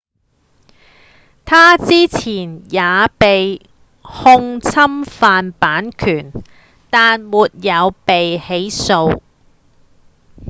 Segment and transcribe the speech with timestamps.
[1.45, 2.81] 他之前也
[3.19, 3.61] 被
[4.01, 6.33] 控侵犯版權
[6.89, 9.21] 但沒有被起訴